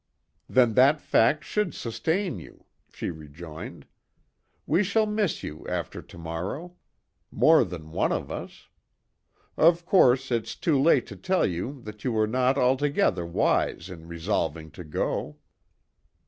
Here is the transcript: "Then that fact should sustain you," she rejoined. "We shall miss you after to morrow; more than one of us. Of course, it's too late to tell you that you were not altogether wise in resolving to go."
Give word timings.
"Then 0.49 0.73
that 0.73 0.99
fact 0.99 1.43
should 1.43 1.75
sustain 1.75 2.39
you," 2.39 2.65
she 2.91 3.11
rejoined. 3.11 3.85
"We 4.65 4.83
shall 4.83 5.05
miss 5.05 5.43
you 5.43 5.63
after 5.69 6.01
to 6.01 6.17
morrow; 6.17 6.73
more 7.29 7.63
than 7.63 7.91
one 7.91 8.11
of 8.11 8.31
us. 8.31 8.67
Of 9.57 9.85
course, 9.85 10.31
it's 10.31 10.55
too 10.55 10.81
late 10.81 11.05
to 11.05 11.15
tell 11.15 11.45
you 11.45 11.83
that 11.83 12.03
you 12.03 12.13
were 12.13 12.25
not 12.25 12.57
altogether 12.57 13.27
wise 13.27 13.91
in 13.91 14.07
resolving 14.07 14.71
to 14.71 14.83
go." 14.83 15.37